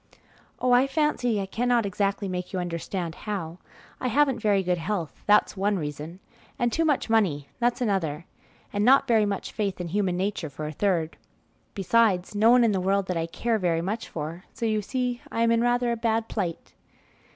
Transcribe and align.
"Oh, 0.59 0.71
I 0.71 0.87
fancy 0.87 1.39
I 1.39 1.45
cannot 1.45 1.85
exactly 1.85 2.27
make 2.27 2.51
you 2.53 2.57
understand 2.57 3.13
how. 3.13 3.59
I 3.99 4.07
haven't 4.07 4.39
very 4.39 4.63
good 4.63 4.79
health, 4.79 5.13
that's 5.27 5.55
one 5.55 5.77
reason; 5.77 6.19
and 6.57 6.73
too 6.73 6.83
much 6.83 7.07
money, 7.07 7.49
that's 7.59 7.81
another; 7.81 8.25
and 8.73 8.83
not 8.83 9.07
very 9.07 9.27
much 9.27 9.51
faith 9.51 9.79
in 9.79 9.89
human 9.89 10.17
nature, 10.17 10.49
for 10.49 10.65
a 10.65 10.71
third; 10.71 11.17
besides, 11.75 12.33
no 12.33 12.49
one 12.49 12.63
in 12.63 12.71
the 12.71 12.81
world 12.81 13.05
that 13.09 13.17
I 13.17 13.27
care 13.27 13.59
very 13.59 13.83
much 13.83 14.09
for; 14.09 14.45
so 14.55 14.65
you 14.65 14.81
see 14.81 15.21
I 15.31 15.43
am 15.43 15.51
in 15.51 15.61
rather 15.61 15.91
a 15.91 15.95
bad 15.97 16.27
plight." 16.27 16.73